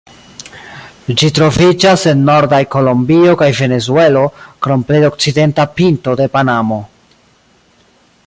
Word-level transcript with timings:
Ĝi 1.21 1.27
troviĝas 1.39 2.05
en 2.11 2.23
nordaj 2.29 2.61
Kolombio 2.77 3.35
kaj 3.41 3.49
Venezuelo, 3.59 4.25
krom 4.67 4.87
plej 4.89 5.03
okcidenta 5.11 5.69
pinto 5.81 6.19
de 6.23 6.29
Panamo. 6.39 6.81